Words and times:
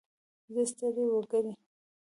زه 0.53 0.61
ستړی 0.71 1.05
وګړی. 1.13 1.51